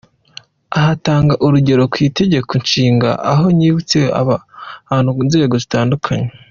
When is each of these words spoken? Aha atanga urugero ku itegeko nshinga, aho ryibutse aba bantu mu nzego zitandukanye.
Aha 0.77 0.89
atanga 0.95 1.33
urugero 1.45 1.83
ku 1.91 1.97
itegeko 2.09 2.51
nshinga, 2.63 3.09
aho 3.31 3.43
ryibutse 3.55 3.99
aba 4.19 4.35
bantu 4.89 5.09
mu 5.15 5.21
nzego 5.27 5.53
zitandukanye. 5.63 6.29